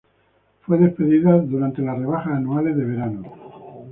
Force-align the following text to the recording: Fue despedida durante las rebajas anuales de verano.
Fue 0.63 0.79
despedida 0.79 1.37
durante 1.37 1.83
las 1.83 1.95
rebajas 1.95 2.33
anuales 2.33 2.75
de 2.75 2.85
verano. 2.85 3.23